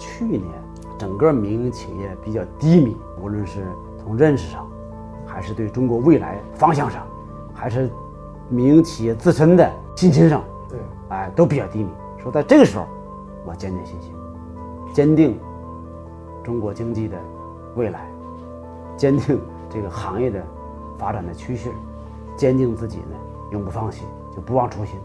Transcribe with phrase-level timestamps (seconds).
[0.00, 0.42] 去年
[0.98, 3.66] 整个民营企业比较低迷，无论是
[3.98, 4.66] 从认识上，
[5.26, 7.06] 还是对中国未来方向上，
[7.52, 7.90] 还是
[8.48, 10.78] 民营企业自身的信心上，对，
[11.10, 11.90] 哎，都比较低迷。
[12.18, 12.86] 说在这个时候，
[13.44, 14.14] 我坚定信心，
[14.94, 15.38] 坚定
[16.42, 17.18] 中国经济的
[17.76, 18.10] 未来，
[18.96, 19.38] 坚定
[19.68, 20.42] 这个行业的
[20.98, 21.70] 发展的趋势，
[22.36, 23.16] 坚定自己呢
[23.50, 24.98] 永不放弃，就不忘初心。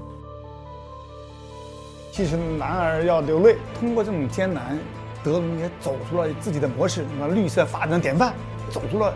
[2.15, 4.79] 其实男儿要流泪，通过这种艰难，
[5.21, 8.33] 德龙也走出了自己的模式，什么绿色发展典范，
[8.71, 9.13] 走出了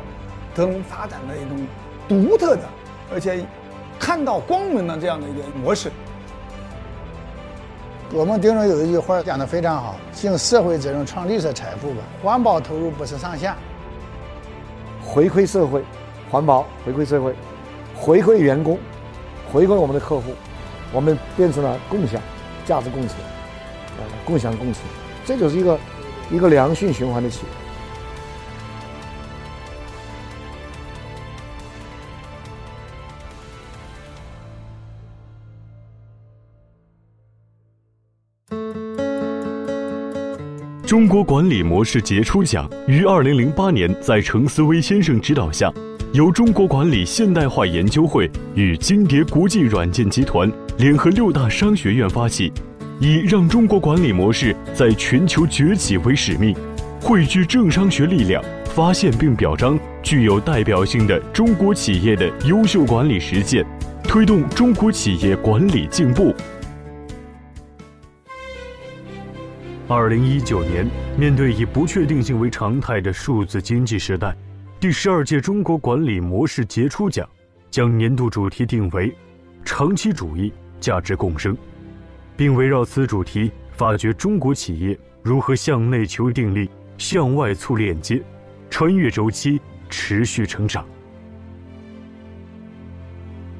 [0.54, 1.66] 德龙发展的一种
[2.10, 2.64] 独特的，
[3.14, 3.42] 而且
[3.98, 5.90] 看到光明的这样的一个模式。
[8.12, 12.02] 我们丁总有一句话讲得非常好：尽社会责任，创绿色财富吧。
[12.22, 13.56] 环保投入不是上下，
[15.02, 15.82] 回馈社会，
[16.30, 17.34] 环保回馈社会，
[17.96, 18.78] 回馈员工，
[19.54, 20.34] 回馈我们的客户，
[20.92, 22.22] 我们变成了共享。
[22.70, 23.18] 价值共存，
[23.98, 24.86] 呃，共享共存，
[25.26, 25.80] 这就是一个
[26.30, 27.44] 一个良性循环的企业。
[40.86, 45.74] 中国管理模式杰出奖于二零零八年在程思威先生指导下，
[46.14, 50.52] 由中国管理现代化研究会与金蝶国际软件集团。
[50.80, 52.50] 联合六大商学院发起，
[53.02, 56.56] 以让中国管理模式在全球崛起为使命，
[57.02, 63.66] 汇聚政商学力量，发现并表彰具有代表性的中国企业的优秀管理实践，
[64.06, 66.34] 推动中国企业管理进步。
[69.90, 70.88] 二零一九年，
[71.18, 74.34] 面对以不确定性为常态的数字经济时代，
[74.80, 77.28] 第十二届中国管理模式杰出奖
[77.70, 79.14] 将年度主题定为
[79.66, 80.54] “长期主义”。
[80.80, 81.56] 价值共生，
[82.36, 88.22] 并围绕此主题发掘中国企业如何向内求定力、向外促链接，
[88.70, 90.86] 穿越周期持续成长。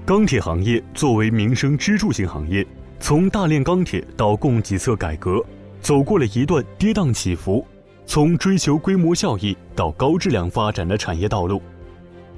[0.06, 2.66] 钢铁行业作为民生支柱性行业，
[3.00, 5.40] 从大炼钢铁到供给侧改革，
[5.82, 7.64] 走过了一段跌宕起伏；
[8.06, 11.62] 从追求规模效益到高质量发展的产业道路。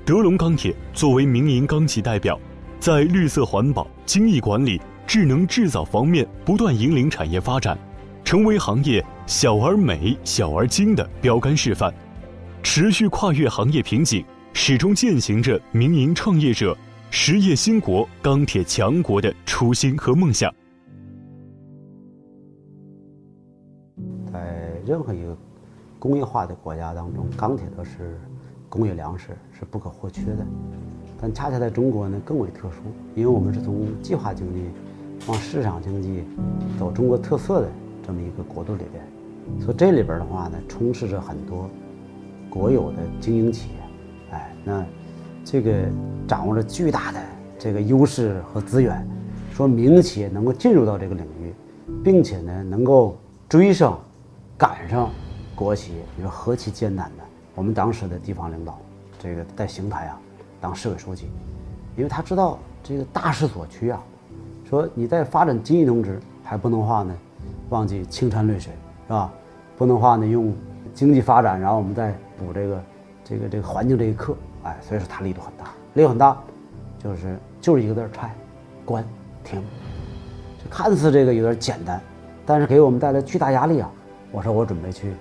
[0.03, 2.37] 德龙钢铁作为民营钢企代表。
[2.81, 7.77] 在绿色环保、精益管理、智能制造方面不断引领产业发展，
[8.25, 11.93] 成为行业小而美、小而精的标杆示范，
[12.63, 16.75] 持续跨越行业瓶颈，始终践行着民营创业者
[17.11, 20.51] 实业兴国、钢铁强国的初心和梦想。
[24.33, 25.37] 在任何一个
[25.99, 28.19] 工业化的国家当中，钢铁都是
[28.69, 30.43] 工业粮食，是不可或缺的。
[31.21, 32.77] 但恰恰在中国呢更为特殊，
[33.13, 34.63] 因为我们是从计划经济
[35.27, 36.23] 往市场经济
[36.79, 37.67] 走中国特色的
[38.05, 41.69] 这么一个国度里边，所以这里边的话呢充斥着很多
[42.49, 43.75] 国有的经营企业，
[44.31, 44.83] 哎，那
[45.45, 45.71] 这个
[46.27, 47.19] 掌握着巨大的
[47.59, 49.07] 这个优势和资源，
[49.53, 51.53] 说民营企业能够进入到这个领域，
[52.03, 53.15] 并且呢能够
[53.47, 53.99] 追上、
[54.57, 55.11] 赶上
[55.53, 57.23] 国企，你说何其艰难呢？
[57.53, 58.79] 我们当时的地方领导，
[59.19, 60.19] 这个在邢台啊。
[60.61, 61.25] 当市委书记，
[61.97, 63.99] 因为他知道这个大势所趋啊，
[64.63, 67.13] 说你在发展经济同时，还不能话呢，
[67.69, 68.71] 忘记青山绿水，
[69.07, 69.33] 是吧？
[69.75, 70.53] 不能话呢用
[70.93, 72.83] 经济发展，然后我们再补这个
[73.23, 76.37] 这个这个环境这一课，哎，所以说他力度很大，力度很大，
[76.99, 78.31] 就是就是一个字儿拆，
[78.85, 79.03] 关
[79.43, 79.63] 停，
[80.63, 81.99] 这看似这个有点简单，
[82.45, 83.89] 但是给我们带来巨大压力啊！
[84.31, 85.13] 我说我准备去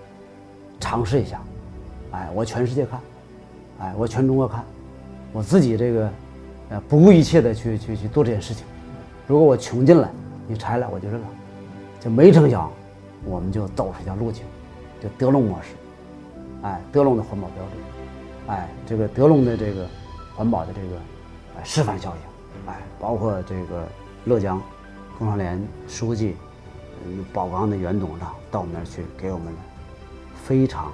[0.78, 1.40] 尝试一下，
[2.12, 3.00] 哎，我全世界看，
[3.80, 4.62] 哎，我全中国看。
[5.32, 6.10] 我自己这个，
[6.70, 8.66] 呃，不顾一切的去去去做这件事情。
[9.26, 10.10] 如果我穷尽了，
[10.46, 11.26] 你拆了我就认了。
[12.00, 12.72] 就没成想，
[13.26, 14.42] 我们就走出一条路径，
[15.02, 15.68] 就德龙模式，
[16.62, 19.86] 哎，德龙的环保标准，哎，这个德龙的这个
[20.34, 20.96] 环保的这个
[21.58, 23.86] 哎示范效应，哎，包括这个
[24.24, 24.60] 乐江
[25.18, 26.36] 工商联书记，
[27.04, 29.52] 嗯，宝钢的袁董事长到我们那儿去，给我们
[30.42, 30.90] 非常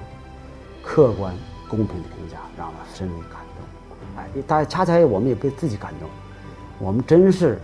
[0.83, 1.33] 客观
[1.71, 3.46] 公平的评价，让我深为感。
[4.17, 6.09] 哎，大恰恰我们也被自己感动，
[6.79, 7.59] 我们真是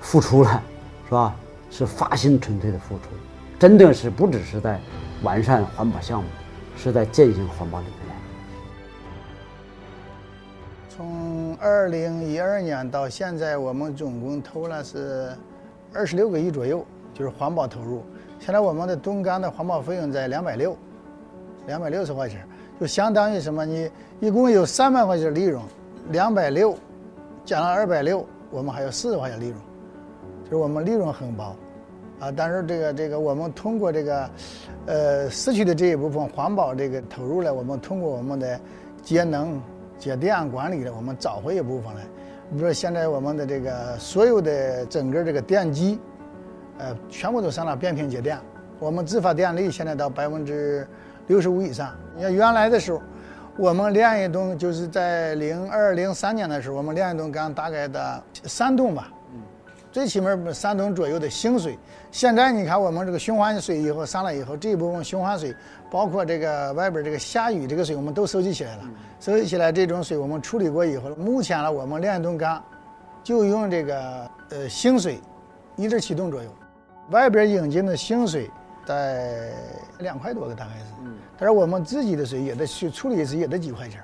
[0.00, 0.62] 付出了，
[1.06, 1.36] 是吧？
[1.68, 3.04] 是发心纯粹的付出，
[3.58, 4.80] 真的是不只是在
[5.22, 6.28] 完善环保项目，
[6.76, 8.16] 是在践行环保理念。
[10.88, 15.36] 从二零一二年到现在，我们总共投了是
[15.92, 18.02] 二十六个亿左右，就是环保投入。
[18.38, 20.76] 现在我们的吨干的环保费用在两百六，
[21.66, 22.46] 两百六十块钱。
[22.78, 23.64] 就相当于什么？
[23.64, 23.90] 你
[24.20, 25.62] 一共有三百块钱利润，
[26.10, 26.76] 两百六，
[27.44, 29.58] 减了二百六，我们还有四十块钱利润，
[30.44, 31.56] 就是我们利润很薄，
[32.20, 34.30] 啊，但是这个这个我们通过这个，
[34.86, 38.60] 呃，市区的这一部分环保这个投入呢，我们通过我们的
[39.02, 39.60] 节能、
[39.98, 42.02] 节电管理呢，我们找回一部分来。
[42.50, 45.98] 比如说现在我们的这个所有的整个这个电机，
[46.78, 48.38] 呃，全部都上了变频节电，
[48.78, 50.86] 我们自发电力现在到百分之
[51.26, 51.94] 六十五以上。
[52.16, 53.00] 你看原来的时候，
[53.56, 59.10] 我们炼一吨就是在零二零三年的时候，我们炼一吨钢大概的三吨吧。
[59.92, 61.78] 最起码三吨左右的新水，
[62.10, 65.56] 现在你看我们这个循环水以后上来以后，这一部分循环水，
[65.90, 68.82] 包括这个外边这个下雨这个水，我们都收集起来了。
[69.18, 72.62] 收集起来这种水，我们处理过以后，目前呢，我们两吨钢
[73.24, 75.18] 就用这个呃新水
[75.76, 76.50] 一点七吨左右，
[77.08, 78.50] 外边引进的新水
[78.86, 79.52] 在
[79.98, 80.92] 两块多个大概是，
[81.36, 84.00] 但是我们自己的水也得去处理一次也得几块钱。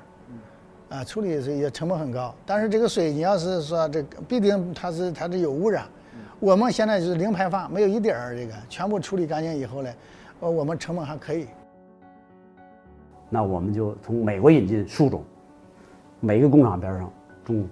[0.91, 5.87] 啊，处理水也成本很高，但是这个水你要是说这必定它是它是有污染，
[6.39, 9.91] 我们现在就是零排放，没有一点儿这个，全部处理干净以后呢，
[10.41, 11.47] 呃，我们成本还可以。
[13.31, 15.25] 那我们就从美国引进树种，
[16.21, 17.11] 每个工厂边上
[17.43, 17.67] 种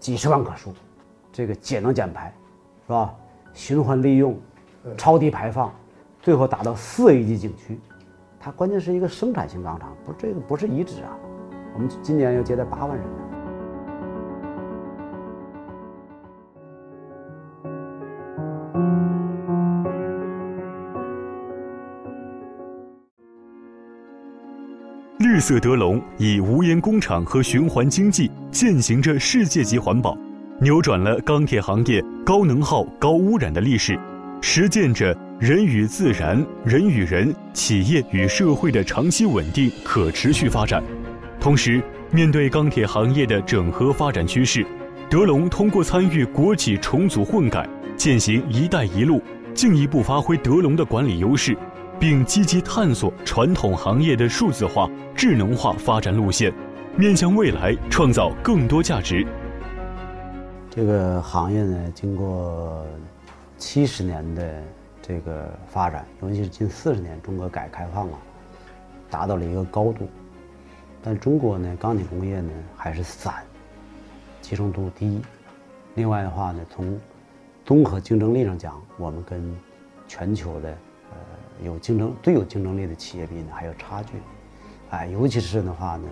[0.00, 0.72] 几十万棵树，
[1.30, 2.32] 这个节能减排，
[2.86, 3.14] 是吧？
[3.52, 4.34] 循环利用，
[4.96, 5.70] 超低排放，
[6.24, 7.78] 最后达到四 A 级景区，
[8.40, 11.14] 它关键是一个生产型钢厂，不是这个不是遗址啊。
[11.74, 13.06] 我们今年要接待八万人。
[25.18, 30.16] 绿色德龙以无烟工厂和循环经济践行着世界级环保，
[30.58, 33.98] 扭转了钢铁行业高能耗、高污染的历史，
[34.40, 35.14] 实践着
[35.46, 40.82] 人与自然、人与人、企业与社会的长期稳定可持续发展。
[41.38, 44.64] 同时，面对钢铁行业的整合发展趋势，
[45.10, 49.20] 德龙通过参与国企重组混改、践行“一带一路”，
[49.52, 51.54] 进一步发挥德龙的管理优势，
[52.00, 56.50] 并积极探索传统行业的数字化、智能化发展路线，
[56.96, 59.26] 面向未来创造更多价值。
[60.70, 62.86] 这个行业呢，经过
[63.58, 64.62] 七十年的
[65.06, 68.18] 这个发展，尤其是近四十年中国改革开放啊，
[69.10, 70.08] 达到了一个高度。
[71.02, 73.34] 但中国呢，钢铁工业呢还是散，
[74.40, 75.20] 集中度低。
[75.94, 76.98] 另外的话呢，从
[77.66, 79.54] 综合竞争力上讲，我们跟
[80.08, 80.70] 全球的
[81.10, 81.16] 呃
[81.62, 84.14] 有竞争最有竞争力的企业比呢还有差距。
[84.88, 86.08] 哎，尤其是的话呢，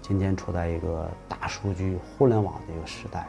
[0.00, 3.26] 今天处在一个大数据、互联网的一个时代，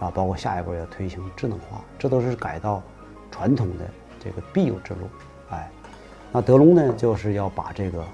[0.00, 2.82] 啊，包括下一步要推行智能化，这都是改造
[3.30, 3.90] 传统的
[4.22, 5.00] 这个必由之路。
[5.50, 5.70] 哎，
[6.32, 8.04] 那德隆呢，就是要把这个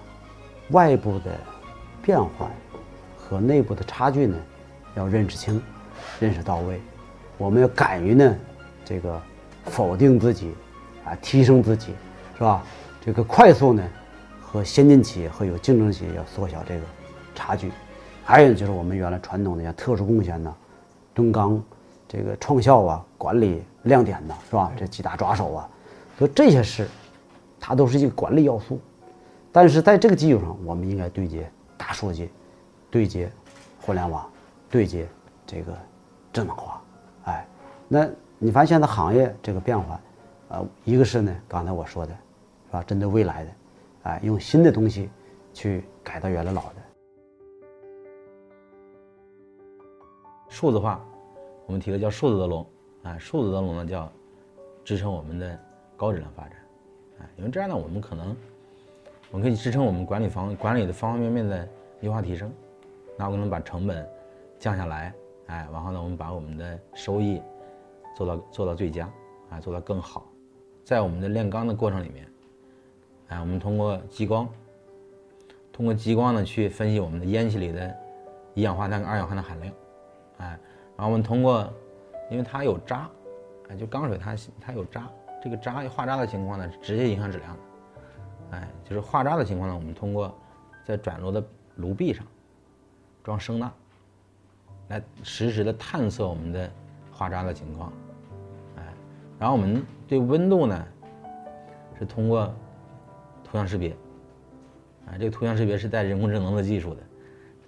[0.71, 1.31] 外部的。
[2.07, 2.51] 变换
[3.17, 4.37] 和内部的差距呢，
[4.95, 5.59] 要认识清，
[6.21, 6.79] 认识到位。
[7.39, 8.37] 我们要敢于呢，
[8.85, 9.19] 这个
[9.65, 10.55] 否定自己，
[11.03, 11.95] 啊，提升自己，
[12.37, 12.63] 是吧？
[13.03, 13.83] 这个快速呢，
[14.39, 16.83] 和先进企业和有竞争企业要缩小这个
[17.35, 17.73] 差距。
[18.23, 20.55] 还有就是我们原来传统的像特殊贡献 呢，
[21.15, 21.59] 中钢，
[22.07, 24.71] 这个创效啊，管理亮点呐，是吧？
[24.77, 25.69] 这几大抓手啊，
[26.19, 26.89] 所以这些事，
[27.61, 28.79] 它都是一个管理要素。
[29.53, 31.51] 但是在这个基础上，我们应该对接。
[31.77, 32.31] 大数据
[32.89, 33.31] 对接
[33.81, 34.31] 互联网，
[34.71, 35.07] 对接
[35.45, 35.77] 这个
[36.33, 36.81] 智能化，
[37.25, 37.47] 哎，
[37.89, 40.01] 那你发现现在行业这个变化，
[40.49, 42.83] 呃，一个是呢，刚才我说的，是吧？
[42.85, 43.51] 针对未来的，
[44.05, 45.11] 哎，用新的东西
[45.53, 46.77] 去改造原来老的。
[50.49, 51.05] 数字化，
[51.67, 52.65] 我们提的叫数字的龙，
[53.03, 54.11] 啊，数字的龙呢叫
[54.85, 55.59] 支撑我们的
[56.05, 56.53] 高质量发展，
[57.19, 58.37] 啊，因为这样呢，我们可能。
[59.31, 61.69] 我们可以支撑我们管理方管理的方方面面的
[62.03, 62.53] 优化提升，
[63.19, 64.09] 那我们能把成本
[64.61, 65.13] 降下来，
[65.47, 67.43] 哎，然后呢，我们把我们的收益
[68.15, 69.11] 做到做到最佳，
[69.51, 70.25] 啊，做到更好。
[70.85, 72.29] 在我们的炼钢的过程里面，
[73.27, 74.49] 哎，我们通过激光，
[75.73, 77.93] 通过激光呢去分析我们的烟气里的
[78.55, 79.75] 一氧化碳跟二氧化碳含量，
[80.37, 80.47] 哎，
[80.97, 81.69] 然后我们通过，
[82.31, 83.11] 因为它有渣，
[83.69, 85.11] 哎，就钢水它它有渣，
[85.45, 87.57] 这个渣化渣的情况呢，直接影响质量。
[88.53, 90.35] 哎，就是化渣的情况呢，我们通过
[90.87, 91.45] 在转炉的
[91.77, 92.25] 炉壁上
[93.23, 93.71] 装声呐，
[94.89, 96.71] 来实时的探测我们的
[97.13, 97.93] 化渣的情况。
[98.77, 98.83] 哎，
[99.39, 100.83] 然后我们对温度呢
[101.99, 102.47] 是通过
[103.45, 103.91] 图像识别，
[105.07, 107.03] 啊，这个图像识别是带人工智能的技术的，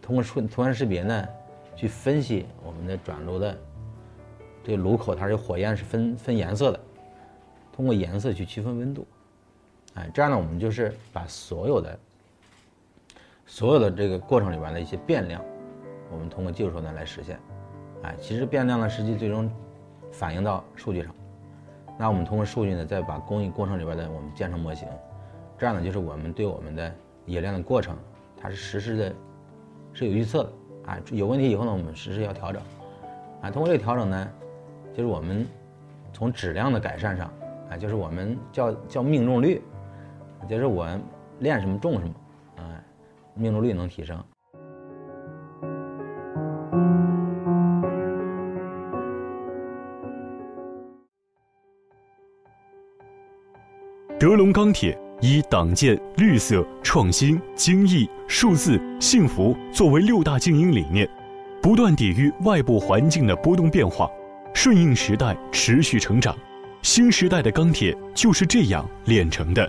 [0.01, 1.29] 通过图图像识别呢
[1.75, 3.55] 去分析我们的转炉的
[4.65, 6.81] 这个炉口，它是火焰是分分颜色的，
[7.77, 9.07] 通过颜色去区分温度。
[9.95, 11.99] 哎，这样呢，我们就是把所有的、
[13.45, 15.43] 所有的这个过程里边的一些变量，
[16.11, 17.39] 我们通过技术手段来实现。
[18.03, 19.51] 哎，其实变量呢，实际最终
[20.11, 21.15] 反映到数据上。
[21.99, 24.89] 那我们通过数据呢，再把工艺过程里边的我们建成模型，
[25.59, 26.95] 这样呢，就是我们对我们的
[27.27, 27.97] 冶炼的过程，
[28.39, 29.15] 它是实时的，
[29.93, 30.53] 是有预测的
[30.87, 30.99] 啊。
[31.11, 32.63] 有问题以后呢，我们实时要调整
[33.41, 33.51] 啊。
[33.51, 34.29] 通过这个调整呢，
[34.95, 35.47] 就是我们
[36.13, 37.33] 从质量的改善上
[37.71, 39.61] 啊，就是我们叫叫命中率，
[40.49, 40.87] 就是我
[41.41, 42.15] 练什么中什么
[42.57, 42.83] 啊，
[43.35, 44.17] 命中率能提升。
[54.19, 61.07] 德龙钢铁以党建、绿色、创新、精益、数字、幸福作为六大经营理念，
[61.61, 64.11] 不断抵御外部环境的波动变化，
[64.55, 66.35] 顺应时代持续成长。
[66.83, 69.69] 新时代的钢铁就是这样炼成的。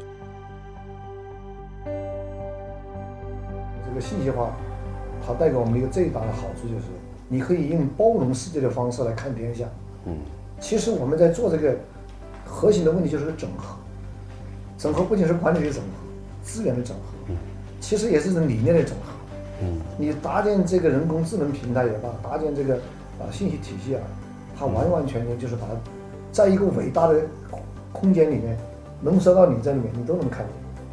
[3.85, 4.51] 这个信息化，
[5.25, 6.85] 它带给我们一个最大的好处就是，
[7.27, 9.65] 你可以用包容世界的方式来看天下。
[10.05, 10.15] 嗯，
[10.59, 11.75] 其实我们在做这个
[12.45, 13.75] 核心的问题就是个整合。
[14.77, 15.89] 整合不仅是管理的整合，
[16.43, 17.35] 资源的整合，嗯，
[17.81, 19.11] 其实也是种理念的整合，
[19.63, 22.75] 嗯，你搭建这个人工智能平台也罢，搭建这个
[23.19, 24.01] 啊信息体系啊，
[24.55, 25.73] 它完完全全就是把它
[26.37, 27.19] 在一个伟大的
[27.91, 28.55] 空间里面
[29.01, 30.49] 浓缩到你这里面，你都能看见。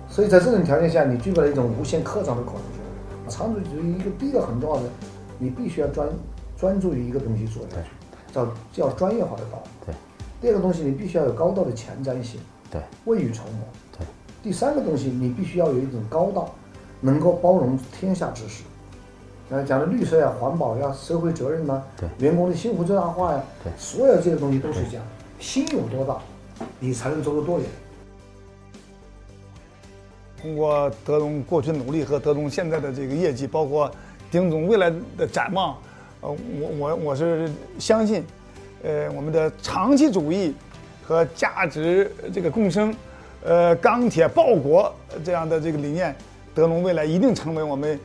[0.09, 3.29] 所以在这种条件下，你具备了一种无限扩张的可能性。
[3.29, 4.89] 长足主义一个第一个很重要的，
[5.39, 6.09] 你必须要专
[6.57, 9.69] 专注于一个东西做下去，叫叫专业化的道理。
[9.85, 9.95] 对。
[10.41, 12.41] 第二个东西，你必须要有高度的前瞻性。
[12.71, 13.99] 对，未雨绸缪。
[13.99, 14.07] 对，
[14.43, 16.51] 第三个东西，你必须要有一种高道，
[17.03, 18.65] 能够包容天下之事。
[19.51, 25.03] 呃，讲的绿色呀、环保呀、社会责任呐，对，员工的幸福最大化呀，对，所有这些东西都是讲
[25.45, 26.19] 心有多大，
[26.81, 27.69] 你才能走得多远。
[30.41, 33.91] 通过德龙过去努力和德龙现在的这个业绩，包括
[34.31, 35.77] 丁总未来的展望，
[36.23, 38.25] 呃，我我我是相信，
[38.83, 40.55] 呃，我们的长期主义。
[41.07, 42.95] 和价值这个共生，
[43.45, 44.91] 呃，钢铁报国
[45.23, 46.17] 这样的这个理念，
[46.55, 48.01] 德龙未来一定成为我们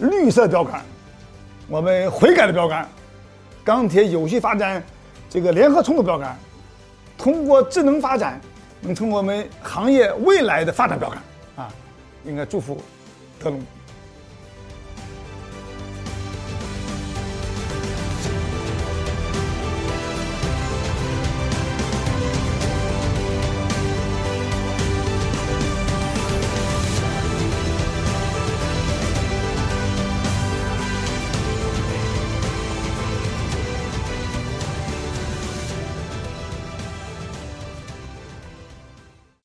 [0.00, 0.82] 绿色标杆，
[1.66, 2.86] 我们悔改的标杆，
[3.64, 4.82] 钢铁有序发展
[5.30, 6.36] 这个联合冲的标杆，
[7.16, 8.40] 通过智能发展，
[8.80, 11.18] 能成为我们行业未来的发展标杆
[11.56, 11.68] 啊！
[12.24, 12.80] 应该祝福
[13.42, 13.62] 德龙。